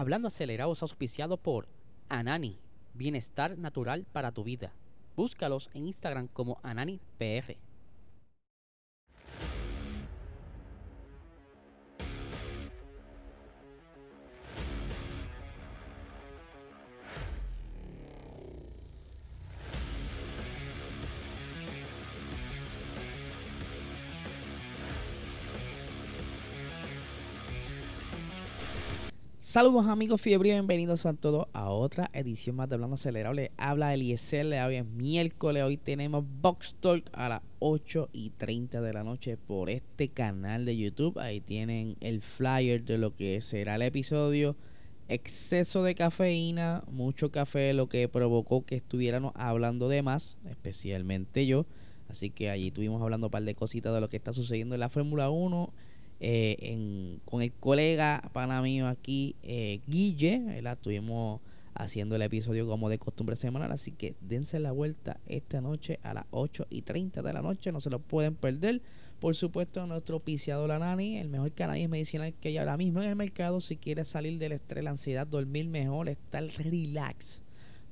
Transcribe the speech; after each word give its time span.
Hablando 0.00 0.28
acelerado 0.28 0.72
es 0.72 0.80
auspiciado 0.80 1.36
por 1.36 1.68
Anani, 2.08 2.58
bienestar 2.94 3.58
natural 3.58 4.06
para 4.10 4.32
tu 4.32 4.42
vida. 4.44 4.72
Búscalos 5.14 5.68
en 5.74 5.88
Instagram 5.88 6.26
como 6.28 6.58
AnaniPR. 6.62 7.58
Saludos 29.50 29.88
amigos 29.88 30.20
fiebre, 30.20 30.50
bienvenidos 30.50 31.06
a 31.06 31.12
todos 31.12 31.48
a 31.54 31.70
otra 31.70 32.08
edición 32.12 32.54
más 32.54 32.68
de 32.68 32.76
Hablando 32.76 32.94
Acelerable. 32.94 33.50
Habla 33.56 33.92
Eliezer, 33.92 34.46
hoy 34.46 34.76
es 34.76 34.86
miércoles, 34.86 35.64
hoy 35.64 35.76
tenemos 35.76 36.24
Box 36.40 36.76
Talk 36.78 37.10
a 37.12 37.28
las 37.28 37.40
8 37.58 38.10
y 38.12 38.30
30 38.30 38.80
de 38.80 38.92
la 38.92 39.02
noche 39.02 39.36
por 39.36 39.68
este 39.68 40.06
canal 40.06 40.64
de 40.66 40.76
YouTube. 40.76 41.18
Ahí 41.18 41.40
tienen 41.40 41.96
el 41.98 42.22
flyer 42.22 42.84
de 42.84 42.98
lo 42.98 43.16
que 43.16 43.40
será 43.40 43.74
el 43.74 43.82
episodio. 43.82 44.54
Exceso 45.08 45.82
de 45.82 45.96
cafeína, 45.96 46.84
mucho 46.86 47.32
café, 47.32 47.72
lo 47.72 47.88
que 47.88 48.06
provocó 48.08 48.64
que 48.64 48.76
estuviéramos 48.76 49.32
hablando 49.34 49.88
de 49.88 50.02
más, 50.02 50.38
especialmente 50.48 51.44
yo. 51.46 51.66
Así 52.08 52.30
que 52.30 52.50
allí 52.50 52.68
estuvimos 52.68 53.02
hablando 53.02 53.26
un 53.26 53.32
par 53.32 53.42
de 53.42 53.56
cositas 53.56 53.92
de 53.92 54.00
lo 54.00 54.08
que 54.08 54.16
está 54.16 54.32
sucediendo 54.32 54.76
en 54.76 54.80
la 54.80 54.90
Fórmula 54.90 55.28
1 55.28 55.72
eh, 56.20 57.18
con 57.24 57.42
el 57.42 57.52
colega 57.52 58.22
pana 58.32 58.60
mío 58.60 58.86
aquí, 58.86 59.36
eh, 59.42 59.80
Guille, 59.86 60.58
estuvimos 60.58 61.40
haciendo 61.74 62.14
el 62.14 62.22
episodio 62.22 62.66
como 62.66 62.90
de 62.90 62.98
costumbre 62.98 63.36
semanal, 63.36 63.72
así 63.72 63.92
que 63.92 64.14
dense 64.20 64.58
la 64.60 64.72
vuelta 64.72 65.18
esta 65.26 65.60
noche 65.60 65.98
a 66.02 66.12
las 66.12 66.26
8 66.30 66.66
y 66.68 66.82
30 66.82 67.22
de 67.22 67.32
la 67.32 67.40
noche, 67.40 67.72
no 67.72 67.80
se 67.80 67.90
lo 67.90 68.00
pueden 68.00 68.34
perder. 68.34 68.82
Por 69.18 69.34
supuesto, 69.34 69.86
nuestro 69.86 70.20
piciado 70.20 70.66
La 70.66 70.78
Nani, 70.78 71.18
el 71.18 71.28
mejor 71.28 71.52
cannabis 71.52 71.88
medicinal 71.88 72.32
que 72.34 72.48
hay 72.48 72.58
ahora 72.58 72.76
mismo 72.76 73.02
en 73.02 73.08
el 73.10 73.16
mercado. 73.16 73.60
Si 73.60 73.76
quieres 73.76 74.08
salir 74.08 74.38
del 74.38 74.52
estrés, 74.52 74.82
la 74.82 74.90
ansiedad, 74.90 75.26
dormir 75.26 75.68
mejor, 75.68 76.08
estar 76.08 76.42
relax, 76.42 77.42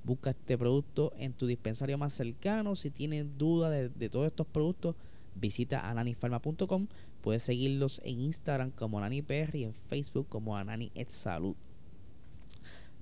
busca 0.05 0.30
este 0.30 0.56
producto 0.56 1.12
en 1.19 1.34
tu 1.34 1.47
dispensario 1.47 1.98
más 1.98 2.14
cercano. 2.14 2.77
Si 2.77 2.91
tienes 2.91 3.27
duda 3.36 3.69
de, 3.69 3.91
de 3.91 4.08
todos 4.08 4.27
estos 4.27 4.47
productos, 4.47 4.97
visita 5.39 5.89
ananifarma.com. 5.89 6.86
Puedes 7.20 7.42
seguirlos 7.42 8.00
en 8.05 8.20
Instagram 8.20 8.70
como 8.70 8.98
Anani 8.98 9.25
y 9.28 9.62
en 9.64 9.75
Facebook 9.75 10.28
como 10.28 10.56
Anani 10.56 10.91
Salud. 11.08 11.56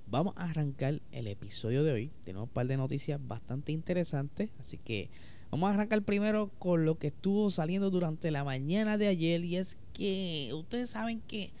Vamos 0.09 0.33
a 0.37 0.45
arrancar 0.45 1.01
el 1.11 1.27
episodio 1.27 1.83
de 1.83 1.91
hoy. 1.91 2.11
Tenemos 2.23 2.47
un 2.47 2.53
par 2.53 2.67
de 2.67 2.77
noticias 2.77 3.19
bastante 3.25 3.73
interesantes, 3.73 4.49
así 4.59 4.77
que 4.77 5.09
vamos 5.51 5.69
a 5.69 5.73
arrancar 5.73 6.01
primero 6.03 6.49
con 6.59 6.85
lo 6.85 6.97
que 6.97 7.07
estuvo 7.07 7.51
saliendo 7.51 7.89
durante 7.89 8.31
la 8.31 8.43
mañana 8.43 8.97
de 8.97 9.07
ayer 9.07 9.43
y 9.43 9.57
es 9.57 9.77
que 9.93 10.49
ustedes 10.53 10.91
saben 10.91 11.19
que 11.27 11.51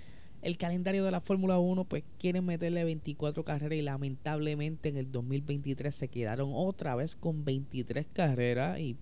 el 0.41 0.57
calendario 0.57 1.03
de 1.03 1.11
la 1.11 1.19
Fórmula 1.19 1.57
1 1.59 1.83
pues 1.85 2.03
quieren 2.19 2.45
meterle 2.45 2.83
24 2.83 3.43
carreras 3.43 3.79
y 3.79 3.81
lamentablemente 3.81 4.89
en 4.89 4.97
el 4.97 5.11
2023 5.11 5.93
se 5.93 6.07
quedaron 6.07 6.51
otra 6.53 6.95
vez 6.95 7.15
con 7.15 7.43
23 7.43 8.07
carreras 8.13 8.79
y 8.79 8.95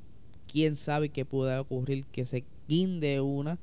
quién 0.55 0.77
sabe 0.77 1.09
qué 1.09 1.25
pueda 1.25 1.59
ocurrir 1.59 2.05
que 2.05 2.23
se 2.23 2.45
guinde 2.69 3.19
una, 3.19 3.59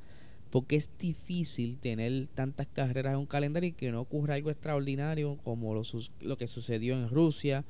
porque 0.51 0.77
es 0.77 0.91
difícil 0.99 1.79
tener 1.79 2.29
tantas 2.29 2.67
carreras 2.67 3.15
en 3.15 3.21
un 3.21 3.25
calendario 3.25 3.71
y 3.71 3.73
que 3.73 3.91
no 3.91 4.03
ocurra 4.03 4.35
algo 4.35 4.51
extraordinario 4.51 5.39
como 5.43 5.73
lo, 5.73 5.81
lo 6.21 6.37
que 6.37 6.47
sucedió 6.47 6.95
en 6.95 7.09
Rusia 7.09 7.65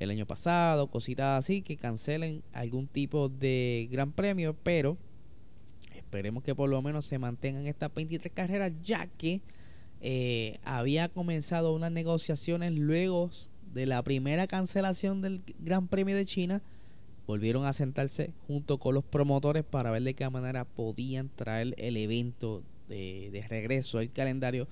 el 0.00 0.10
año 0.10 0.26
pasado, 0.26 0.88
cositas 0.88 1.38
así, 1.38 1.62
que 1.62 1.76
cancelen 1.76 2.42
algún 2.52 2.88
tipo 2.88 3.28
de 3.28 3.88
gran 3.92 4.10
premio, 4.10 4.56
pero 4.64 4.98
esperemos 5.94 6.42
que 6.42 6.56
por 6.56 6.68
lo 6.68 6.82
menos 6.82 7.04
se 7.04 7.20
mantengan 7.20 7.68
estas 7.68 7.94
23 7.94 8.32
carreras, 8.34 8.72
ya 8.82 9.06
que 9.06 9.40
eh, 10.00 10.58
había 10.64 11.08
comenzado 11.08 11.72
unas 11.72 11.92
negociaciones 11.92 12.76
luego 12.76 13.30
de 13.72 13.86
la 13.86 14.02
primera 14.02 14.48
cancelación 14.48 15.22
del 15.22 15.42
Gran 15.60 15.86
Premio 15.86 16.16
de 16.16 16.26
China 16.26 16.60
volvieron 17.26 17.64
a 17.64 17.72
sentarse 17.72 18.32
junto 18.46 18.78
con 18.78 18.94
los 18.94 19.04
promotores 19.04 19.64
para 19.64 19.90
ver 19.90 20.02
de 20.02 20.14
qué 20.14 20.28
manera 20.28 20.64
podían 20.64 21.30
traer 21.34 21.74
el 21.78 21.96
evento 21.96 22.62
de, 22.88 23.44
regreso 23.48 23.98
al 23.98 24.12
calendario. 24.12 24.68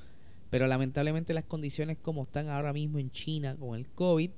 Pero 0.51 0.67
lamentablemente 0.67 1.35
las 1.35 1.45
condiciones 1.45 1.97
como 2.01 2.23
están 2.23 2.49
ahora 2.49 2.73
mismo 2.73 2.99
en 2.99 3.11
China 3.11 3.57
con 3.59 3.77
el 3.77 3.89
COVID 3.89 4.31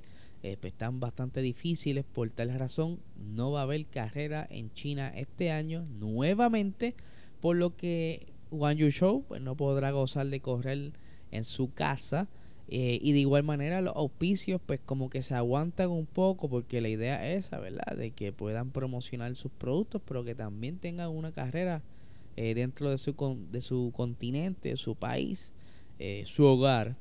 eh, 0.42 0.58
pues 0.60 0.74
están 0.74 1.00
bastante 1.00 1.40
difíciles. 1.40 2.04
Por 2.04 2.30
tal 2.30 2.56
razón 2.58 3.00
no 3.16 3.50
va 3.50 3.60
a 3.60 3.62
haber 3.64 3.86
carrera 3.86 4.46
en 4.50 4.72
China 4.74 5.12
este 5.16 5.50
año 5.50 5.86
nuevamente. 5.98 6.94
Por 7.40 7.56
lo 7.56 7.76
que 7.76 8.32
Wang 8.50 8.76
Yu 8.76 8.90
Show 8.90 9.24
no 9.40 9.56
podrá 9.56 9.90
gozar 9.90 10.26
de 10.26 10.40
correr 10.40 10.92
en 11.30 11.44
su 11.44 11.72
casa 11.72 12.28
eh, 12.68 12.98
y 13.02 13.12
de 13.12 13.18
igual 13.18 13.42
manera 13.42 13.82
los 13.82 13.94
auspicios 13.94 14.60
pues 14.64 14.80
como 14.84 15.10
que 15.10 15.20
se 15.22 15.34
aguantan 15.34 15.90
un 15.90 16.06
poco 16.06 16.48
porque 16.48 16.80
la 16.80 16.88
idea 16.88 17.30
es 17.30 17.46
esa, 17.46 17.58
¿verdad? 17.58 17.96
De 17.96 18.10
que 18.10 18.32
puedan 18.32 18.70
promocionar 18.70 19.34
sus 19.36 19.52
productos 19.52 20.00
pero 20.06 20.24
que 20.24 20.34
también 20.34 20.78
tengan 20.78 21.10
una 21.10 21.30
carrera 21.30 21.82
eh, 22.36 22.54
dentro 22.54 22.90
de 22.90 22.98
su, 22.98 23.14
de 23.50 23.60
su 23.60 23.92
continente, 23.94 24.76
su 24.76 24.96
país, 24.96 25.52
eh, 25.98 26.24
su 26.26 26.44
hogar. 26.44 26.96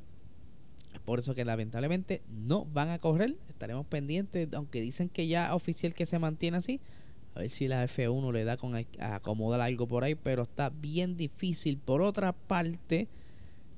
Por 1.06 1.20
eso 1.20 1.34
que 1.34 1.44
lamentablemente 1.44 2.22
no 2.30 2.66
van 2.66 2.90
a 2.90 3.00
correr, 3.00 3.36
estaremos 3.50 3.86
pendientes, 3.88 4.48
aunque 4.54 4.80
dicen 4.80 5.10
que 5.10 5.28
ya 5.28 5.56
oficial 5.56 5.94
que 5.94 6.06
se 6.06 6.20
mantiene 6.20 6.58
así, 6.58 6.80
a 7.36 7.40
ver 7.40 7.50
si 7.50 7.68
la 7.68 7.84
F1 7.84 8.32
le 8.32 8.44
da 8.44 8.58
con 8.58 8.76
acomodar 9.00 9.60
algo 9.62 9.88
por 9.88 10.04
ahí, 10.04 10.14
pero 10.14 10.44
está 10.44 10.70
bien 10.70 11.18
difícil. 11.18 11.80
Por 11.80 12.04
otra 12.04 12.34
parte, 12.34 13.08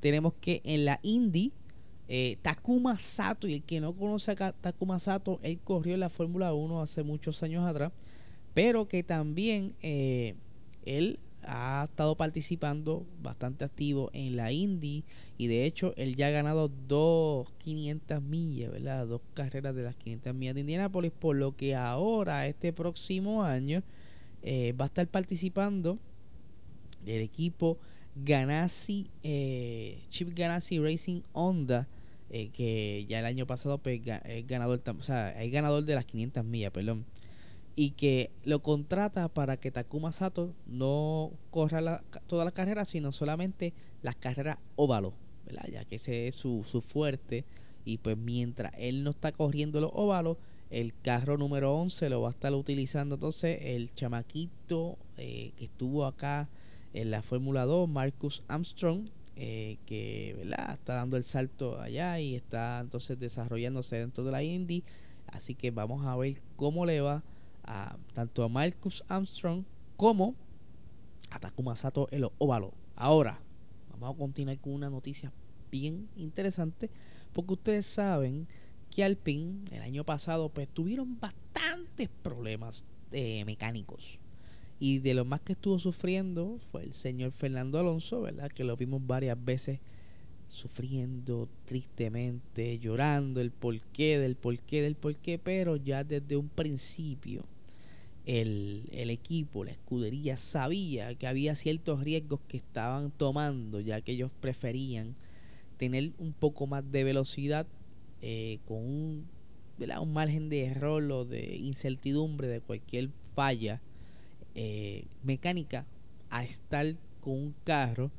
tenemos 0.02 0.34
que 0.42 0.62
en 0.66 0.84
la 0.84 1.00
Indy 1.04 1.54
eh, 2.08 2.38
Takuma 2.42 3.00
Sato, 3.00 3.48
y 3.48 3.54
el 3.54 3.64
que 3.64 3.80
no 3.82 3.94
conoce 3.94 4.32
a 4.32 4.52
Takuma 4.52 5.00
Sato, 5.00 5.40
él 5.44 5.60
corrió 5.64 5.96
en 5.96 6.02
la 6.02 6.10
Fórmula 6.10 6.54
1 6.54 6.82
hace 6.82 7.04
muchos 7.04 7.42
años 7.44 7.68
atrás, 7.68 7.92
pero 8.54 8.88
que 8.88 9.04
también 9.04 9.74
eh, 9.82 10.36
él 10.86 11.20
ha 11.48 11.84
estado 11.86 12.16
participando 12.16 13.06
bastante 13.22 13.66
activo 13.66 14.10
en 14.14 14.36
la 14.36 14.52
Indy 14.52 15.04
y 15.38 15.48
de 15.48 15.66
hecho 15.66 15.94
él 15.96 16.16
ya 16.16 16.28
ha 16.28 16.32
ganado 16.32 16.72
dos 16.88 17.52
500 17.60 18.22
millas, 18.22 18.72
¿verdad? 18.72 19.08
Dos 19.08 19.22
carreras 19.34 19.76
de 19.76 19.84
las 19.84 19.96
500 19.96 20.34
millas 20.34 20.56
de 20.56 20.62
Indianapolis, 20.62 21.12
por 21.12 21.36
lo 21.36 21.56
que 21.56 21.76
ahora, 21.76 22.48
este 22.48 22.74
próximo 22.74 23.44
año, 23.44 23.84
eh, 24.42 24.74
va 24.74 24.86
a 24.86 24.88
estar 24.88 25.08
participando 25.08 26.00
del 27.04 27.22
equipo 27.22 27.78
Ganassi, 28.16 29.08
Chip 30.10 30.30
Ganassi 30.36 30.80
Racing 30.80 31.22
Honda 31.34 31.88
eh, 32.32 32.50
que 32.50 33.06
ya 33.08 33.20
el 33.20 33.26
año 33.26 33.46
pasado 33.46 33.78
pues, 33.78 34.02
es 34.26 34.48
ganador, 34.48 34.82
o 34.86 35.04
sea, 35.04 35.42
es 35.42 35.52
ganador 35.52 35.86
de 35.86 35.96
las 35.96 36.06
500 36.06 36.44
millas, 36.44 36.72
perdón, 36.72 37.06
y 37.76 37.92
que 37.92 38.32
lo 38.44 38.62
contrata 38.62 39.30
para 39.30 39.58
que 39.58 39.70
Takuma 39.70 40.12
Sato 40.12 40.54
no 40.66 41.32
corra 41.52 41.82
la, 41.82 42.04
toda 42.28 42.44
la 42.44 42.52
carrera, 42.52 42.84
sino 42.84 43.12
solamente 43.12 43.74
las 44.02 44.16
carreras 44.16 44.58
¿verdad? 45.46 45.66
ya 45.72 45.86
que 45.86 45.96
ese 45.98 46.28
es 46.28 46.36
su, 46.36 46.64
su 46.64 46.82
fuerte, 46.82 47.46
y 47.86 48.00
pues 48.00 48.18
mientras 48.18 48.74
él 48.78 49.04
no 49.04 49.12
está 49.12 49.32
corriendo 49.32 49.80
los 49.80 49.92
óvalos, 49.94 50.38
el 50.72 50.94
carro 51.04 51.38
número 51.38 51.76
11 51.76 52.10
lo 52.10 52.22
va 52.22 52.30
a 52.30 52.32
estar 52.32 52.52
utilizando. 52.54 53.16
Entonces 53.16 53.60
el 53.62 53.94
chamaquito 53.94 54.98
eh, 55.18 55.52
que 55.56 55.66
estuvo 55.66 56.06
acá 56.06 56.50
en 56.96 57.12
la 57.12 57.22
Fórmula 57.22 57.66
2, 57.66 57.90
Marcus 57.90 58.44
Armstrong, 58.48 59.10
eh, 59.36 59.78
que 59.86 60.34
¿verdad? 60.38 60.74
está 60.74 60.96
dando 60.96 61.18
el 61.18 61.24
salto 61.24 61.80
allá 61.80 62.20
y 62.20 62.36
está 62.36 62.80
entonces 62.80 63.20
desarrollándose 63.20 63.98
dentro 63.98 64.24
de 64.24 64.32
la 64.32 64.42
Indy. 64.42 64.84
Así 65.28 65.56
que 65.56 65.72
vamos 65.72 66.06
a 66.06 66.16
ver 66.16 66.42
cómo 66.56 66.86
le 66.86 67.02
va 67.02 67.24
a, 67.64 67.98
tanto 68.14 68.44
a 68.44 68.48
Marcus 68.48 69.04
Armstrong 69.10 69.66
como 69.98 70.36
a 71.32 71.40
Takuma 71.40 71.76
Sato 71.76 72.08
en 72.12 72.22
los 72.22 72.32
óvalos. 72.38 72.72
Ahora, 72.96 73.42
vamos 73.92 74.16
a 74.16 74.18
continuar 74.18 74.58
con 74.60 74.74
una 74.74 74.90
noticia 74.90 75.34
bien 75.70 76.08
interesante 76.16 76.90
porque 77.34 77.54
ustedes 77.54 77.86
saben 77.86 78.48
que 78.90 79.04
Alpine 79.04 79.66
el 79.72 79.82
año 79.82 80.06
pasado 80.06 80.48
pues 80.48 80.70
tuvieron 80.70 81.20
bastantes 81.20 82.10
problemas 82.24 82.86
eh, 83.12 83.44
mecánicos 83.44 84.20
y 84.80 85.00
de 85.00 85.14
lo 85.14 85.26
más 85.26 85.42
que 85.42 85.54
estuvo 85.54 85.80
sufriendo 85.80 86.58
fue 86.72 86.84
el 86.84 86.94
señor 86.94 87.32
Fernando 87.32 87.80
Alonso, 87.80 88.22
¿verdad? 88.22 88.52
Que 88.52 88.64
lo 88.64 88.76
vimos 88.76 89.06
varias 89.06 89.38
veces 89.44 89.80
sufriendo 90.48 91.50
tristemente, 91.66 92.78
llorando 92.80 93.42
el 93.42 93.52
porqué 93.52 94.20
del 94.20 94.36
porqué 94.36 94.82
del 94.82 94.96
porqué, 94.96 95.40
pero 95.40 95.76
ya 95.76 96.04
desde 96.04 96.38
un 96.38 96.50
principio 96.50 97.44
el, 98.26 98.90
el, 98.92 99.10
equipo, 99.10 99.64
la 99.64 99.72
escudería 99.72 100.36
sabía 100.38 101.14
que 101.16 101.28
había 101.28 101.56
ciertos 101.56 102.04
riesgos 102.04 102.40
que 102.48 102.58
estaban 102.58 103.12
tomando, 103.12 103.80
ya 103.80 104.02
que 104.02 104.14
ellos 104.14 104.32
preferían 104.42 105.16
tener 105.78 106.12
un 106.18 106.34
poco 106.34 106.68
más 106.68 106.90
de 106.92 107.04
velocidad 107.04 107.68
eh, 108.22 108.60
con 108.66 108.78
un, 108.78 109.28
un, 109.78 110.14
margen 110.14 110.50
de 110.50 110.66
error 110.66 111.04
o 111.12 111.26
de 111.26 111.56
incertidumbre 111.58 112.48
de 112.48 112.62
cualquier 112.62 113.10
falla 113.36 113.82
eh, 114.56 115.06
mecánica 115.24 115.86
a 116.30 116.44
estar 116.44 116.86
con 117.20 117.34
un 117.34 117.56
carro 117.64 118.12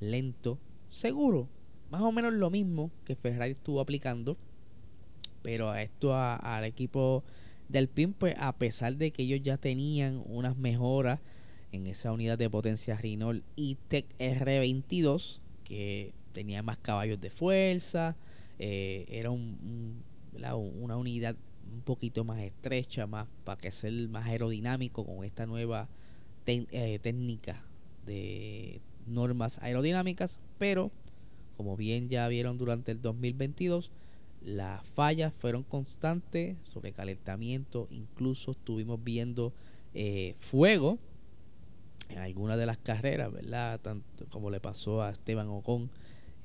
lento, 0.00 0.58
seguro. 0.90 1.48
Más 1.90 2.02
o 2.02 2.12
menos 2.12 2.32
lo 2.32 2.50
mismo 2.50 2.90
que 3.04 3.16
Ferrari 3.16 3.52
estuvo 3.52 3.80
aplicando. 3.80 4.36
Pero 5.42 5.70
a 5.70 5.82
esto 5.82 6.16
al 6.16 6.64
equipo 6.64 7.22
del 7.68 7.88
PIN, 7.88 8.12
pues 8.14 8.34
a 8.38 8.56
pesar 8.56 8.96
de 8.96 9.10
que 9.10 9.22
ellos 9.22 9.40
ya 9.42 9.56
tenían 9.56 10.22
unas 10.26 10.56
mejoras 10.56 11.20
en 11.72 11.86
esa 11.86 12.12
unidad 12.12 12.38
de 12.38 12.48
potencia 12.48 12.96
Renault 12.96 13.44
E-Tech 13.56 14.06
R22, 14.18 15.40
que 15.64 16.12
tenía 16.32 16.62
más 16.62 16.78
caballos 16.78 17.20
de 17.20 17.30
fuerza, 17.30 18.16
eh, 18.58 19.04
era 19.08 19.30
un, 19.30 20.02
una 20.80 20.96
unidad 20.96 21.36
un 21.72 21.82
poquito 21.82 22.24
más 22.24 22.40
estrecha, 22.40 23.06
más 23.06 23.26
para 23.44 23.60
que 23.60 23.70
sea 23.70 23.90
más 24.08 24.26
aerodinámico 24.26 25.04
con 25.04 25.24
esta 25.24 25.46
nueva 25.46 25.88
eh, 26.46 26.98
técnica 27.00 27.62
de 28.06 28.80
normas 29.06 29.58
aerodinámicas, 29.62 30.38
pero 30.58 30.90
como 31.56 31.76
bien 31.76 32.08
ya 32.08 32.26
vieron 32.28 32.58
durante 32.58 32.92
el 32.92 33.00
2022, 33.00 33.90
las 34.42 34.86
fallas 34.90 35.32
fueron 35.38 35.62
constantes, 35.62 36.56
sobrecalentamiento, 36.62 37.88
incluso 37.90 38.50
estuvimos 38.50 39.02
viendo 39.02 39.52
eh, 39.94 40.34
fuego 40.38 40.98
en 42.10 42.18
algunas 42.18 42.58
de 42.58 42.66
las 42.66 42.76
carreras, 42.76 43.32
¿verdad? 43.32 43.80
Tanto 43.80 44.26
como 44.30 44.50
le 44.50 44.60
pasó 44.60 45.02
a 45.02 45.10
Esteban 45.10 45.48
Ocon 45.48 45.90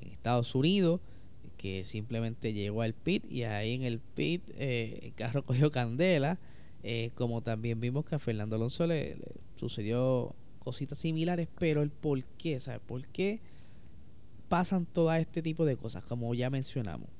en 0.00 0.08
Estados 0.12 0.54
Unidos, 0.54 1.00
que 1.60 1.84
simplemente 1.84 2.54
llegó 2.54 2.80
al 2.80 2.94
pit 2.94 3.22
y 3.30 3.42
ahí 3.42 3.74
en 3.74 3.82
el 3.82 3.98
pit 3.98 4.42
eh, 4.54 4.98
el 5.02 5.12
carro 5.12 5.44
cogió 5.44 5.70
candela, 5.70 6.38
eh, 6.82 7.10
como 7.14 7.42
también 7.42 7.80
vimos 7.80 8.06
que 8.06 8.14
a 8.14 8.18
Fernando 8.18 8.56
Alonso 8.56 8.86
le, 8.86 9.18
sucedió 9.56 10.34
cositas 10.58 10.96
similares, 10.96 11.48
pero 11.58 11.82
el 11.82 11.90
por 11.90 12.24
qué, 12.24 12.58
¿sabes? 12.60 12.80
¿Por 12.80 13.06
qué 13.08 13.42
pasan 14.48 14.86
todo 14.86 15.12
este 15.12 15.42
tipo 15.42 15.66
de 15.66 15.76
cosas? 15.76 16.02
Como 16.02 16.34
ya 16.34 16.48
mencionamos, 16.48 17.10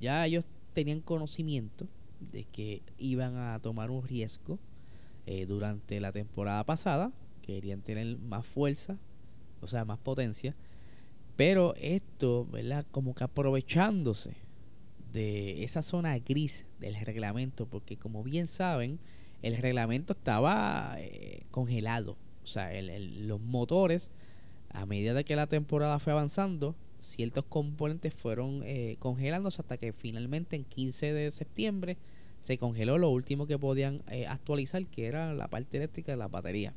ya 0.00 0.24
ellos 0.24 0.46
tenían 0.72 1.02
conocimiento 1.02 1.86
de 2.20 2.44
que 2.44 2.80
iban 2.96 3.36
a 3.36 3.58
tomar 3.58 3.90
un 3.90 4.02
riesgo 4.02 4.58
eh, 5.26 5.44
durante 5.44 6.00
la 6.00 6.10
temporada 6.10 6.64
pasada, 6.64 7.12
querían 7.42 7.82
tener 7.82 8.18
más 8.18 8.46
fuerza, 8.46 8.96
o 9.60 9.66
sea, 9.66 9.84
más 9.84 9.98
potencia, 9.98 10.56
pero 11.40 11.74
esto, 11.76 12.44
¿verdad? 12.44 12.84
Como 12.90 13.14
que 13.14 13.24
aprovechándose 13.24 14.36
de 15.10 15.64
esa 15.64 15.80
zona 15.80 16.18
gris 16.18 16.66
del 16.80 16.94
reglamento, 17.00 17.64
porque 17.64 17.96
como 17.96 18.22
bien 18.22 18.46
saben, 18.46 19.00
el 19.40 19.56
reglamento 19.56 20.12
estaba 20.12 20.96
eh, 20.98 21.46
congelado 21.50 22.18
o 22.42 22.46
sea, 22.46 22.70
los 22.82 23.40
motores, 23.40 24.10
a 24.68 24.84
medida 24.84 25.14
de 25.14 25.24
que 25.24 25.34
la 25.34 25.46
temporada 25.46 25.98
fue 25.98 26.12
avanzando, 26.12 26.76
ciertos 27.00 27.46
componentes 27.46 28.12
fueron 28.12 28.60
eh, 28.66 28.96
congelándose 28.98 29.62
hasta 29.62 29.78
que 29.78 29.94
finalmente 29.94 30.56
en 30.56 30.64
15 30.64 31.14
de 31.14 31.30
septiembre 31.30 31.96
se 32.40 32.58
congeló 32.58 32.98
lo 32.98 33.08
último 33.08 33.46
que 33.46 33.58
podían 33.58 34.02
eh, 34.10 34.26
actualizar, 34.26 34.86
que 34.88 35.06
era 35.06 35.32
la 35.32 35.48
parte 35.48 35.78
eléctrica 35.78 36.12
de 36.12 36.18
la 36.18 36.28
batería. 36.28 36.74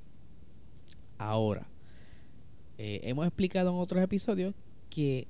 Ahora, 1.17 1.67
eh, 2.77 3.01
hemos 3.03 3.25
explicado 3.25 3.69
en 3.71 3.77
otros 3.77 4.01
episodios 4.03 4.53
que 4.89 5.27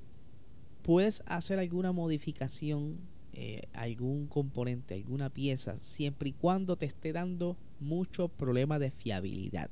puedes 0.81 1.23
hacer 1.25 1.59
alguna 1.59 1.91
modificación, 1.91 2.97
algún 3.73 4.27
componente, 4.27 4.93
alguna 4.93 5.31
pieza, 5.31 5.79
siempre 5.79 6.29
y 6.29 6.33
cuando 6.33 6.75
te 6.75 6.85
esté 6.85 7.13
dando 7.13 7.57
muchos 7.79 8.29
problemas 8.29 8.79
de 8.79 8.91
fiabilidad. 8.91 9.69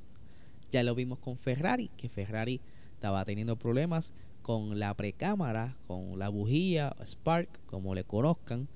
Ya 0.72 0.82
lo 0.82 0.94
vimos 0.94 1.18
con 1.18 1.36
Ferrari, 1.36 1.90
que 1.96 2.08
Ferrari 2.08 2.60
estaba 2.94 3.24
teniendo 3.24 3.56
problemas 3.56 4.12
con 4.42 4.78
la 4.78 4.94
precámara, 4.94 5.76
con 5.86 6.18
la 6.18 6.28
bujía, 6.28 6.94
Spark, 7.04 7.64
como 7.66 7.94
le 7.94 8.04
conozcan. 8.04 8.68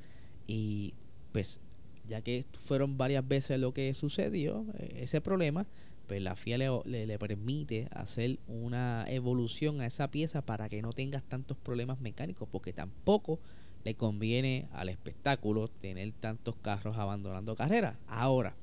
Y 0.47 0.95
pues, 1.33 1.61
ya 2.09 2.21
que 2.23 2.45
fueron 2.65 2.97
varias 2.97 3.27
veces 3.27 3.59
lo 3.59 3.73
que 3.73 3.93
sucedió, 3.95 4.65
eh, 4.79 5.01
ese 5.03 5.21
problema, 5.21 5.67
pues 6.07 6.23
la 6.23 6.37
FIA 6.37 6.59
le, 6.59 7.07
le, 7.07 7.19
permite 7.19 7.89
hacer 7.91 8.39
una 8.47 9.05
evolución 9.09 9.81
a 9.81 9.87
esa 9.87 10.11
pieza 10.11 10.43
para 10.43 10.69
que 10.69 10.83
no 10.83 10.93
tengas 10.93 11.25
tantos 11.25 11.57
problemas 11.57 12.01
mecánicos, 12.01 12.49
porque 12.51 12.73
tampoco 12.73 13.41
le 13.85 13.95
conviene 13.95 14.69
al 14.73 14.89
espectáculo 14.89 15.69
tener 15.69 16.13
tantos 16.13 16.57
carros 16.57 16.97
abandonando 16.99 17.55
carreras. 17.55 17.97
Ahora, 18.07 18.55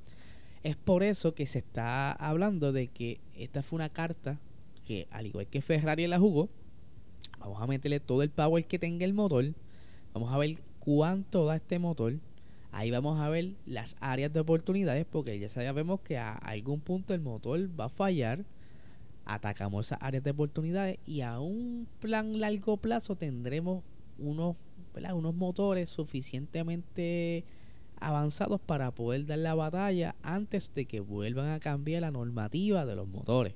es 0.63 0.75
por 0.77 1.03
eso 1.03 1.33
que 1.33 1.45
se 1.45 1.59
está 1.59 2.11
hablando 2.13 2.71
de 2.71 2.87
que 2.87 3.19
esta 3.35 3.63
fue 3.63 3.77
una 3.77 3.89
carta 3.89 4.39
que, 4.85 5.07
al 5.11 5.27
igual 5.27 5.47
que 5.47 5.61
Ferrari 5.61 6.07
la 6.07 6.19
jugó, 6.19 6.49
vamos 7.39 7.61
a 7.61 7.67
meterle 7.67 7.99
todo 7.99 8.23
el 8.23 8.29
power 8.29 8.65
que 8.65 8.79
tenga 8.79 9.05
el 9.05 9.13
motor. 9.13 9.53
Vamos 10.13 10.31
a 10.31 10.37
ver 10.37 10.57
cuánto 10.79 11.45
da 11.45 11.55
este 11.57 11.79
motor. 11.79 12.13
Ahí 12.73 12.89
vamos 12.89 13.19
a 13.19 13.29
ver 13.29 13.53
las 13.67 13.95
áreas 13.99 14.33
de 14.33 14.39
oportunidades 14.39 15.05
porque 15.05 15.37
ya 15.37 15.47
sabemos 15.47 15.99
que 15.99 16.17
a 16.17 16.33
algún 16.33 16.81
punto 16.81 17.13
el 17.13 17.21
motor 17.21 17.69
va 17.79 17.85
a 17.85 17.89
fallar. 17.89 18.45
Atacamos 19.25 19.85
esas 19.85 19.99
áreas 20.01 20.23
de 20.23 20.31
oportunidades 20.31 20.97
y 21.05 21.21
a 21.21 21.39
un 21.39 21.87
plan 21.99 22.39
largo 22.39 22.77
plazo 22.77 23.15
tendremos 23.15 23.83
unos, 24.17 24.57
unos 25.13 25.35
motores 25.35 25.91
suficientemente 25.91 27.45
avanzados 27.99 28.59
para 28.59 28.89
poder 28.89 29.27
dar 29.27 29.37
la 29.37 29.53
batalla 29.53 30.15
antes 30.23 30.73
de 30.73 30.85
que 30.85 30.99
vuelvan 30.99 31.49
a 31.49 31.59
cambiar 31.59 32.01
la 32.01 32.09
normativa 32.09 32.87
de 32.87 32.95
los 32.95 33.07
motores. 33.07 33.53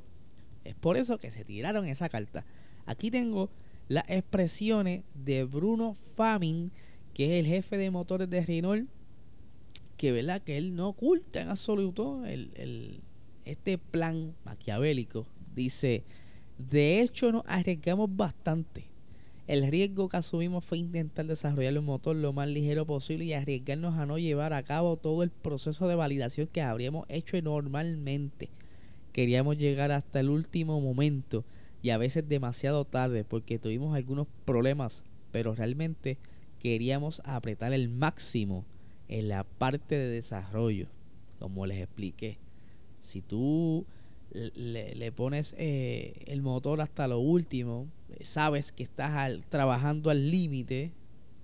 Es 0.64 0.76
por 0.76 0.96
eso 0.96 1.18
que 1.18 1.32
se 1.32 1.44
tiraron 1.44 1.88
esa 1.88 2.08
carta. 2.08 2.46
Aquí 2.86 3.10
tengo 3.10 3.50
las 3.88 4.04
expresiones 4.10 5.02
de 5.16 5.44
Bruno 5.44 5.96
Famin, 6.16 6.72
que 7.16 7.40
es 7.40 7.46
el 7.46 7.52
jefe 7.52 7.80
de 7.80 7.90
motores 7.90 8.30
de 8.30 8.46
Renault, 8.46 8.88
que 9.98 10.12
verdad 10.12 10.42
que 10.42 10.58
él 10.58 10.76
no 10.76 10.90
oculta 10.90 11.42
en 11.42 11.50
absoluto 11.50 12.26
el, 12.26 13.02
este 13.46 13.78
plan 13.78 14.36
maquiavélico. 14.46 15.28
Dice, 15.56 16.04
de 16.58 17.02
hecho 17.02 17.32
nos 17.32 17.44
arriesgamos 17.48 18.16
bastante 18.16 18.90
el 19.48 19.66
riesgo 19.66 20.10
que 20.10 20.18
asumimos 20.18 20.66
fue 20.66 20.78
intentar 20.78 21.26
desarrollar 21.26 21.78
un 21.80 21.86
motor 21.86 22.18
lo 22.18 22.34
más 22.34 22.50
ligero 22.50 22.86
posible 22.86 23.24
y 23.24 23.32
arriesgarnos 23.32 23.98
a 23.98 24.06
no 24.06 24.18
llevar 24.18 24.52
a 24.52 24.62
cabo 24.62 24.98
todo 24.98 25.24
el 25.24 25.30
proceso 25.30 25.88
de 25.88 25.96
validación 25.96 26.48
que 26.48 26.62
habríamos 26.62 27.06
hecho 27.08 27.42
normalmente. 27.42 28.50
Queríamos 29.14 29.58
llegar 29.58 29.94
hasta 29.94 30.20
el 30.20 30.30
último 30.30 30.82
momento 30.82 31.46
y 31.82 31.92
a 31.92 31.98
veces 31.98 32.28
demasiado 32.28 32.84
tarde 32.84 33.24
porque 33.24 33.58
tuvimos 33.58 33.96
algunos 33.96 34.28
problemas, 34.44 35.06
pero 35.32 35.56
realmente 35.56 36.18
queríamos 36.60 37.22
apretar 37.24 37.72
el 37.72 37.88
máximo 37.88 38.66
en 39.10 39.30
la 39.30 39.44
parte 39.44 39.96
de 39.96 40.08
desarrollo, 40.08 40.88
como 41.40 41.66
les 41.66 41.82
expliqué. 41.82 42.38
Si 43.02 43.22
tú 43.22 43.86
le, 44.32 45.12
pones 45.12 45.56
eh, 45.58 46.24
el 46.26 46.42
motor 46.42 46.82
hasta 46.82 47.08
lo 47.08 47.20
último, 47.20 47.88
sabes 48.22 48.72
que 48.72 48.84
estás 48.84 49.40
trabajando 49.50 50.10
al 50.10 50.30
límite, 50.30 50.92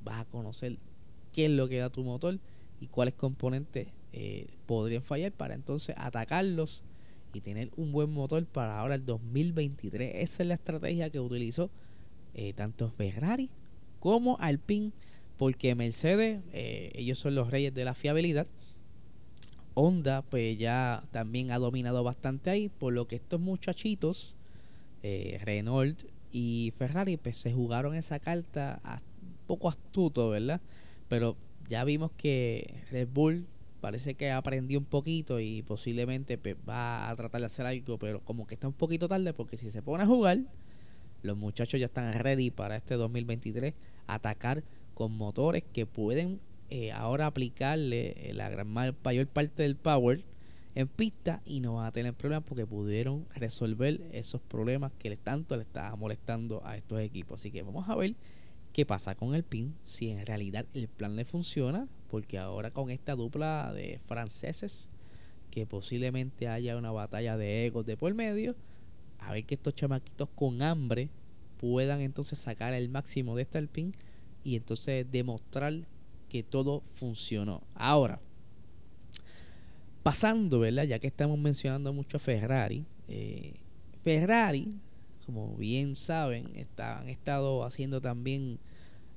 vas 0.03 0.21
a 0.21 0.25
conocer 0.25 0.77
qué 1.31 1.45
es 1.45 1.51
lo 1.51 1.67
que 1.67 1.77
da 1.79 1.89
tu 1.89 2.03
motor 2.03 2.39
y 2.79 2.87
cuáles 2.87 3.13
componentes 3.13 3.87
eh, 4.11 4.47
podrían 4.65 5.01
fallar 5.01 5.31
para 5.31 5.53
entonces 5.53 5.95
atacarlos 5.97 6.83
y 7.33 7.41
tener 7.41 7.71
un 7.77 7.91
buen 7.91 8.11
motor 8.13 8.45
para 8.45 8.79
ahora 8.79 8.95
el 8.95 9.05
2023. 9.05 10.15
Esa 10.15 10.43
es 10.43 10.47
la 10.47 10.53
estrategia 10.53 11.09
que 11.09 11.19
utilizó 11.19 11.69
eh, 12.33 12.53
tanto 12.53 12.89
Ferrari 12.91 13.49
como 13.99 14.37
Alpine, 14.39 14.91
porque 15.37 15.75
Mercedes, 15.75 16.41
ellos 16.51 17.19
son 17.19 17.35
los 17.35 17.49
reyes 17.49 17.73
de 17.73 17.85
la 17.85 17.93
fiabilidad 17.93 18.47
Honda 19.75 20.21
pues 20.21 20.57
ya 20.57 21.03
también 21.11 21.51
ha 21.51 21.59
dominado 21.59 22.03
bastante 22.03 22.49
ahí, 22.49 22.69
por 22.69 22.93
lo 22.93 23.07
que 23.07 23.15
estos 23.15 23.39
muchachitos, 23.39 24.35
eh, 25.01 25.39
Renault 25.43 26.03
y 26.31 26.73
Ferrari, 26.77 27.17
pues 27.17 27.37
se 27.37 27.53
jugaron 27.53 27.95
esa 27.95 28.19
carta 28.19 28.81
un 29.21 29.47
poco 29.47 29.69
astuto, 29.69 30.29
¿verdad? 30.29 30.61
Pero 31.07 31.37
ya 31.67 31.83
vimos 31.83 32.11
que 32.11 32.81
Red 32.91 33.09
Bull 33.09 33.47
parece 33.81 34.15
que 34.15 34.31
aprendió 34.31 34.79
un 34.79 34.85
poquito 34.85 35.39
y 35.39 35.61
posiblemente 35.63 36.37
pues, 36.37 36.55
va 36.67 37.09
a 37.09 37.15
tratar 37.15 37.41
de 37.41 37.47
hacer 37.47 37.65
algo, 37.65 37.97
pero 37.97 38.21
como 38.21 38.47
que 38.47 38.53
está 38.55 38.67
un 38.67 38.73
poquito 38.73 39.07
tarde 39.07 39.33
porque 39.33 39.57
si 39.57 39.71
se 39.71 39.81
pone 39.81 40.03
a 40.03 40.07
jugar, 40.07 40.39
los 41.21 41.37
muchachos 41.37 41.79
ya 41.79 41.87
están 41.87 42.13
ready 42.13 42.51
para 42.51 42.75
este 42.75 42.95
2023 42.95 43.73
atacar 44.07 44.63
con 44.93 45.15
motores 45.15 45.63
que 45.73 45.85
pueden 45.85 46.39
eh, 46.69 46.91
ahora 46.91 47.27
aplicarle 47.27 48.29
eh, 48.29 48.33
la 48.33 48.49
gran 48.49 48.67
mayor 48.67 49.27
parte 49.27 49.63
del 49.63 49.75
power 49.75 50.23
en 50.75 50.87
pista 50.87 51.39
y 51.45 51.59
no 51.59 51.75
van 51.75 51.85
a 51.85 51.91
tener 51.91 52.13
problemas 52.13 52.45
porque 52.47 52.65
pudieron 52.65 53.27
resolver 53.35 54.01
esos 54.11 54.41
problemas 54.41 54.91
que 54.97 55.15
tanto 55.17 55.55
le 55.55 55.63
estaba 55.63 55.95
molestando 55.95 56.65
a 56.65 56.75
estos 56.75 56.99
equipos. 56.99 57.41
Así 57.41 57.51
que 57.51 57.61
vamos 57.61 57.87
a 57.89 57.95
ver 57.95 58.15
qué 58.71 58.85
pasa 58.85 59.13
con 59.15 59.35
el 59.35 59.43
PIN, 59.43 59.75
si 59.83 60.09
en 60.09 60.25
realidad 60.25 60.65
el 60.73 60.87
plan 60.87 61.15
le 61.15 61.25
funciona, 61.25 61.87
porque 62.09 62.39
ahora 62.39 62.71
con 62.71 62.89
esta 62.89 63.15
dupla 63.15 63.71
de 63.73 63.99
franceses, 64.07 64.89
que 65.51 65.67
posiblemente 65.67 66.47
haya 66.47 66.75
una 66.75 66.91
batalla 66.91 67.37
de 67.37 67.67
egos 67.67 67.85
de 67.85 67.95
por 67.95 68.13
medio, 68.15 68.55
a 69.19 69.31
ver 69.31 69.45
que 69.45 69.53
estos 69.55 69.75
chamaquitos 69.75 70.27
con 70.33 70.63
hambre 70.63 71.09
puedan 71.57 72.01
entonces 72.01 72.39
sacar 72.39 72.73
el 72.73 72.89
máximo 72.89 73.35
de 73.35 73.43
este 73.43 73.59
Alpine 73.59 73.93
y 74.43 74.55
entonces 74.55 75.09
demostrar 75.09 75.73
que 76.29 76.43
todo 76.43 76.83
funcionó. 76.93 77.61
Ahora, 77.75 78.19
pasando, 80.03 80.59
¿verdad? 80.59 80.83
Ya 80.83 80.99
que 80.99 81.07
estamos 81.07 81.37
mencionando 81.39 81.93
mucho 81.93 82.17
a 82.17 82.19
Ferrari, 82.19 82.85
eh, 83.07 83.53
Ferrari, 84.03 84.69
como 85.25 85.55
bien 85.55 85.95
saben, 85.95 86.51
han 86.77 87.09
estado 87.09 87.63
haciendo 87.63 88.01
también 88.01 88.59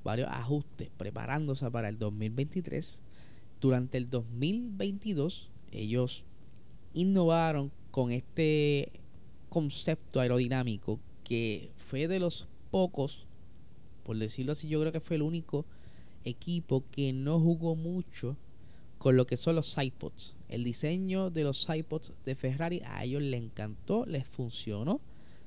varios 0.05 0.29
ajustes, 0.31 0.89
preparándose 0.97 1.69
para 1.71 1.89
el 1.89 1.99
2023. 1.99 3.03
Durante 3.61 3.99
el 3.99 4.09
2022, 4.09 5.51
ellos 5.73 6.25
innovaron 6.95 7.73
con 7.91 8.13
este 8.13 8.93
concepto 9.49 10.21
aerodinámico 10.21 11.01
que 11.25 11.71
fue 11.77 12.07
de 12.07 12.21
los 12.21 12.47
pocos, 12.71 13.26
por 14.07 14.17
decirlo 14.17 14.53
así, 14.53 14.69
yo 14.69 14.79
creo 14.81 14.93
que 14.93 15.01
fue 15.01 15.17
el 15.17 15.23
único 15.23 15.67
equipo 16.23 16.85
que 16.93 17.13
no 17.13 17.41
jugó 17.41 17.75
mucho 17.75 18.37
con 18.99 19.17
lo 19.17 19.27
que 19.27 19.37
son 19.37 19.57
los 19.57 19.77
iPods. 19.77 20.37
El 20.49 20.63
diseño 20.63 21.29
de 21.29 21.43
los 21.43 21.69
iPods 21.69 22.13
de 22.25 22.37
Ferrari 22.37 22.83
a 22.87 23.03
ellos 23.03 23.21
les 23.21 23.43
encantó, 23.43 24.07
les 24.07 24.25
funcionó. 24.25 25.01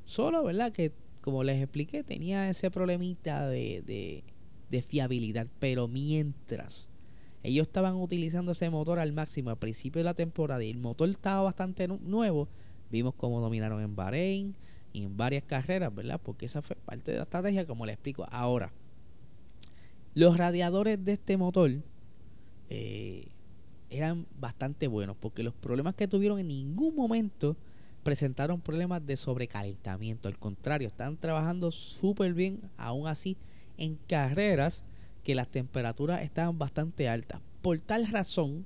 Solo, 0.04 0.44
¿verdad? 0.44 0.74
Que 0.74 0.92
como 1.22 1.46
les 1.46 1.63
expliqué, 1.63 2.04
tenía 2.04 2.50
ese 2.50 2.70
problemita 2.70 3.48
de, 3.48 3.82
de, 3.82 4.25
de 4.70 4.82
fiabilidad. 4.82 5.48
Pero 5.60 5.88
mientras 5.88 6.89
ellos 7.44 7.66
estaban 7.66 7.96
utilizando 7.96 8.51
ese 8.51 8.70
motor 8.70 9.00
al 9.00 9.13
máximo 9.13 9.51
al 9.51 9.58
principio 9.58 10.01
de 10.01 10.04
la 10.04 10.16
temporada 10.16 10.62
y 10.66 10.72
el 10.72 10.80
motor 10.80 11.10
estaba 11.10 11.44
bastante 11.44 11.88
nuevo, 11.88 12.50
Vimos 12.92 13.13
cómo 13.16 13.39
dominaron 13.39 13.82
en 13.82 13.96
Bahrein 13.96 14.56
y 14.93 15.03
en 15.03 15.17
varias 15.17 15.43
carreras, 15.43 15.93
¿verdad? 15.93 16.19
Porque 16.24 16.46
esa 16.46 16.62
fue 16.62 16.75
parte 16.75 17.12
de 17.12 17.17
la 17.17 17.24
estrategia, 17.24 17.65
como 17.65 17.86
le 17.86 17.93
explico. 17.93 18.27
Ahora, 18.31 18.72
los 20.13 20.38
radiadores 20.38 21.03
de 21.03 21.13
este 21.13 21.38
motor 21.38 21.72
eh, 22.69 23.27
eran 23.89 24.27
bastante 24.39 24.88
buenos 24.88 25.15
porque 25.17 25.43
los 25.43 25.53
problemas 25.53 25.96
que 25.96 26.08
tuvieron 26.08 26.39
en 26.39 26.48
ningún 26.48 26.96
momento 26.96 27.58
presentaron 28.03 28.62
problemas 28.62 29.05
de 29.05 29.17
sobrecalentamiento. 29.17 30.27
Al 30.27 30.39
contrario, 30.39 30.88
están 30.88 31.17
trabajando 31.17 31.72
súper 31.72 32.34
bien, 32.34 32.62
aún 32.77 33.08
así, 33.08 33.38
en 33.77 33.98
carreras 34.08 34.84
que 35.24 35.36
las 35.36 35.50
temperaturas 35.50 36.22
estaban 36.22 36.58
bastante 36.58 37.10
altas. 37.10 37.41
Por 37.62 37.79
tal 37.81 38.08
razón, 38.08 38.65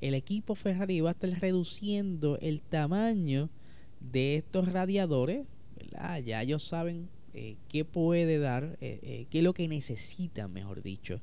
el 0.00 0.14
equipo 0.14 0.54
Ferrari 0.54 1.00
va 1.00 1.10
a 1.10 1.12
estar 1.12 1.30
reduciendo 1.30 2.38
el 2.40 2.62
tamaño 2.62 3.50
de 4.00 4.36
estos 4.36 4.72
radiadores, 4.72 5.46
ya 6.24 6.42
ellos 6.42 6.62
saben 6.62 7.08
eh, 7.32 7.56
qué 7.68 7.84
puede 7.84 8.38
dar, 8.38 8.76
eh, 8.80 8.98
eh, 9.02 9.26
qué 9.30 9.38
es 9.38 9.44
lo 9.44 9.54
que 9.54 9.68
necesitan, 9.68 10.52
mejor 10.52 10.82
dicho, 10.82 11.20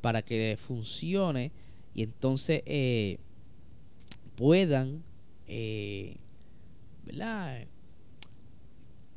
para 0.00 0.22
que 0.22 0.56
funcione 0.58 1.52
y 1.94 2.02
entonces 2.02 2.62
puedan, 4.36 5.04
¿verdad? 7.04 7.66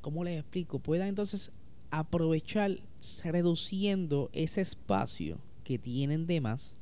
¿Cómo 0.02 0.26
les 0.26 0.40
explico? 0.40 0.80
Puedan 0.80 1.08
entonces 1.08 1.52
aprovechar 1.92 2.78
reduciendo 3.24 4.30
ese 4.34 4.60
espacio 4.62 5.40
que 5.64 5.78
tienen 5.78 6.26
de 6.26 6.42
más 6.42 6.76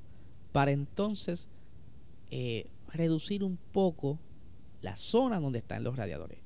para 0.51 0.71
entonces 0.71 1.47
reducir 2.87 3.43
un 3.43 3.57
poco 3.71 4.17
la 4.81 4.97
zona 4.97 5.39
donde 5.39 5.59
están 5.59 5.83
los 5.83 5.95
radiadores. 5.95 6.40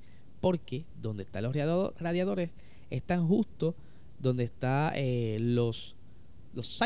Porque 0.46 0.86
donde 1.02 1.24
están 1.24 1.42
los 1.42 1.56
radiadores 1.98 2.52
están 2.92 3.28
justo 3.28 3.74
donde 4.20 4.44
están 4.44 4.94
eh, 4.96 5.40
los, 5.42 5.96
los 6.54 6.80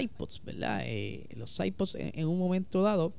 ¿verdad? 0.46 0.84
Eh, 0.86 1.26
los 1.36 1.52
sidepods 1.52 1.96
en, 1.96 2.26
un 2.26 2.40
momento 2.40 2.82
dado 2.82 3.12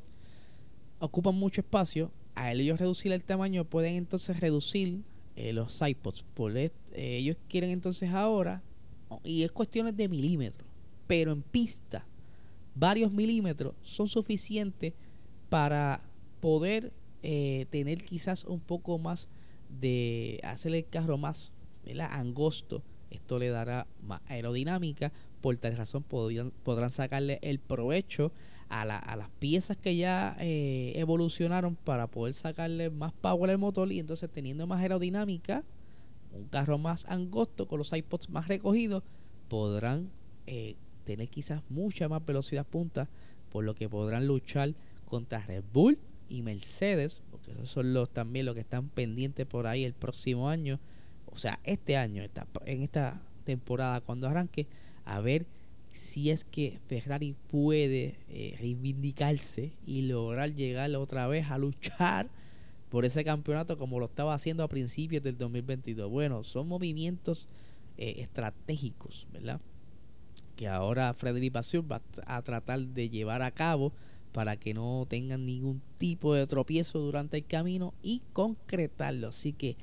ocupan 0.99 1.35
mucho 1.35 1.61
espacio. 1.61 2.11
A 2.35 2.53
ellos 2.53 2.81
reducir 2.81 3.13
el 3.13 3.23
tamaño 3.23 3.67
pueden 3.67 3.97
entonces 3.97 4.41
reducir 4.41 5.03
eh, 5.37 5.53
los 5.53 5.75
sidepods. 5.75 6.25
Por 6.33 6.57
ellos 6.57 7.37
quieren 7.47 7.69
entonces 7.69 8.09
ahora, 8.09 8.63
y 9.23 9.43
es 9.43 9.53
cuestiones 9.53 9.95
de 9.95 10.09
milímetros, 10.09 10.67
pero 11.07 11.33
en 11.33 11.43
pista, 11.43 12.07
varios 12.75 13.13
milímetros 13.13 13.75
son 13.83 14.09
suficientes 14.09 14.95
para 15.51 16.01
poder 16.41 16.95
tener 17.21 18.03
quizás 18.07 18.47
un 18.47 18.61
poco 18.61 18.97
más 18.97 19.29
de 19.79 20.41
hacer 20.43 20.75
el 20.75 20.87
carro 20.87 21.19
más 21.19 21.53
angosto. 22.11 22.83
Esto 23.11 23.39
le 23.39 23.49
dará 23.49 23.87
más 24.03 24.21
aerodinámica. 24.29 25.13
Por 25.41 25.57
tal 25.57 25.77
razón 25.77 26.03
podrán 26.03 26.91
sacarle 26.91 27.39
el 27.43 27.59
provecho 27.59 28.33
a, 28.69 28.85
las 28.85 29.29
piezas 29.41 29.77
que 29.77 29.97
ya 29.97 30.37
eh, 30.39 30.93
evolucionaron 30.95 31.75
para 31.75 32.07
poder 32.07 32.35
sacarle 32.35 32.89
más 32.91 33.13
power 33.13 33.51
al 33.51 33.59
motor 33.59 33.91
y 33.91 33.99
entonces 33.99 34.31
teniendo 34.31 34.67
más 34.67 34.81
aerodinámica, 34.81 35.65
un 36.33 36.45
carro 36.45 36.79
más 36.79 37.05
angosto 37.07 37.67
con 37.67 37.79
los 37.79 37.93
iPods 37.93 38.31
más 38.31 38.47
recogidos, 38.47 39.03
podrán 39.49 40.11
eh, 40.47 40.77
tener 41.05 41.29
quizás 41.29 41.63
mucha 41.69 42.09
más 42.09 42.25
velocidad 42.25 42.65
punta, 42.65 43.09
por 43.51 43.65
lo 43.65 43.75
que 43.75 43.89
podrán 43.89 44.29
luchar 44.29 44.75
contra 45.05 45.45
Red 45.45 45.65
Bull 45.73 45.99
y 46.31 46.43
Mercedes, 46.43 47.23
porque 47.31 47.51
esos 47.51 47.69
son 47.69 47.93
los 47.93 48.09
también 48.09 48.47
los 48.47 48.55
que 48.55 48.63
están 48.63 48.89
pendientes 48.89 49.45
por 49.47 49.67
ahí 49.67 49.85
el 49.85 49.93
próximo 49.93 50.49
año, 50.49 50.81
o 51.27 51.37
sea, 51.37 51.61
este 51.65 51.97
año, 51.97 52.23
en 52.65 52.83
esta 52.83 53.21
temporada 53.45 54.01
cuando 54.01 54.29
arranque, 54.29 54.67
a 55.05 55.21
ver 55.21 55.45
si 55.91 56.31
es 56.31 56.45
que 56.45 56.79
Ferrari 56.87 57.35
puede 57.49 58.17
eh, 58.29 58.57
reivindicarse 58.59 59.73
y 59.85 60.03
lograr 60.03 60.55
llegar 60.55 60.95
otra 60.95 61.27
vez 61.27 61.51
a 61.51 61.59
luchar 61.59 62.31
por 62.91 63.05
ese 63.05 63.25
campeonato 63.25 63.77
como 63.77 63.99
lo 63.99 64.07
estaba 64.07 64.35
haciendo 64.35 64.63
a 64.63 64.69
principios 64.69 65.23
del 65.23 65.37
2022. 65.37 66.11
Bueno, 66.11 66.43
son 66.45 66.69
movimientos 66.69 67.49
eh, 67.97 68.17
estratégicos, 68.19 69.27
¿verdad? 69.33 69.61
Que 70.55 70.69
ahora 70.69 71.13
Frederic 71.15 71.53
Vasseur 71.53 71.91
va 71.91 72.01
a 72.27 72.43
tratar 72.43 72.81
de 72.81 73.09
llevar 73.09 73.43
a 73.43 73.51
cabo 73.51 73.93
para 74.33 74.57
que 74.57 74.75
no 74.75 75.07
tengan 75.09 75.47
ningún 75.47 75.83
tipo 75.99 76.35
de 76.35 76.47
tropiezo 76.47 76.99
durante 76.99 77.39
el 77.39 77.47
camino 77.47 77.95
y 78.03 78.23
concretarlo. 78.33 79.29
Así 79.29 79.53
que 79.53 79.77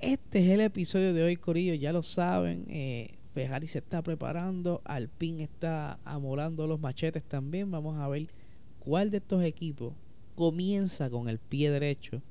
este 0.00 0.44
es 0.44 0.50
el 0.50 0.60
episodio 0.60 1.14
de 1.14 1.22
hoy, 1.22 1.36
Corillo. 1.36 1.74
Ya 1.74 1.92
lo 1.92 2.02
saben. 2.02 2.66
Eh, 2.68 3.14
Ferrari 3.34 3.66
se 3.66 3.78
está 3.78 4.02
preparando. 4.02 4.82
Alpine 4.84 5.44
está 5.44 5.98
amolando 6.04 6.66
los 6.66 6.80
machetes 6.80 7.24
también. 7.24 7.70
Vamos 7.70 7.98
a 7.98 8.08
ver 8.08 8.28
cuál 8.78 9.10
de 9.10 9.18
estos 9.18 9.42
equipos 9.44 9.94
comienza 10.34 11.08
con 11.08 11.28
el 11.28 11.38
pie 11.38 11.70
derecho 11.70 12.22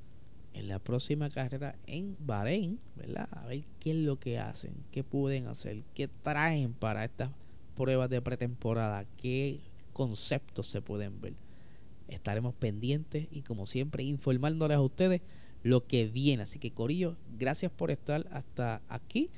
en 0.52 0.68
la 0.68 0.78
próxima 0.78 1.28
carrera 1.28 1.76
en 1.86 2.16
Bahrein, 2.20 2.80
¿verdad? 2.94 3.28
A 3.32 3.46
ver 3.46 3.64
qué 3.80 3.90
es 3.90 3.96
lo 3.96 4.18
que 4.18 4.38
hacen, 4.38 4.72
qué 4.90 5.04
pueden 5.04 5.48
hacer, 5.48 5.82
qué 5.92 6.08
traen 6.08 6.72
para 6.72 7.04
estas 7.04 7.30
pruebas 7.74 8.08
de 8.08 8.22
pretemporada, 8.22 9.04
qué 9.16 9.60
conceptos 9.92 10.66
se 10.66 10.80
pueden 10.80 11.20
ver 11.20 11.34
estaremos 12.08 12.54
pendientes 12.54 13.28
y 13.30 13.42
como 13.42 13.66
siempre 13.66 14.04
informándoles 14.04 14.76
a 14.76 14.80
ustedes 14.80 15.22
lo 15.62 15.86
que 15.86 16.06
viene. 16.06 16.44
Así 16.44 16.58
que 16.58 16.72
Corillo, 16.72 17.16
gracias 17.38 17.72
por 17.72 17.90
estar 17.90 18.26
hasta 18.30 18.82
aquí. 18.88 19.30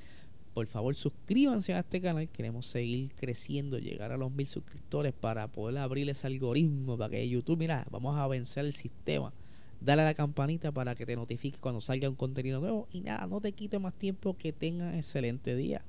Por 0.55 0.67
favor, 0.67 0.95
suscríbanse 0.95 1.75
a 1.75 1.81
este 1.81 2.01
canal. 2.01 2.29
Queremos 2.29 2.67
seguir 2.67 3.13
creciendo, 3.15 3.79
llegar 3.79 4.13
a 4.13 4.17
los 4.17 4.31
mil 4.33 4.47
suscriptores 4.47 5.13
para 5.13 5.47
poder 5.49 5.79
abrir 5.79 6.09
ese 6.11 6.27
algoritmo 6.27 6.99
para 6.99 7.11
que 7.11 7.29
YouTube, 7.29 7.59
mira, 7.59 7.87
vamos 7.91 8.17
a 8.17 8.27
vencer 8.27 8.65
el 8.65 8.73
sistema. 8.73 9.33
Dale 9.81 10.03
a 10.03 10.07
la 10.07 10.15
campanita 10.15 10.73
para 10.73 10.97
que 10.97 11.07
te 11.07 11.15
notifique 11.15 11.59
cuando 11.59 11.81
salga 11.81 12.09
un 12.09 12.17
contenido 12.17 12.61
nuevo. 12.61 12.89
Y 12.93 13.01
nada, 13.01 13.27
no 13.27 13.41
te 13.41 13.53
quite 13.53 13.79
más 13.79 13.95
tiempo. 13.95 14.37
Que 14.37 14.53
tengan 14.53 14.97
excelente 14.97 15.55
día. 15.55 15.85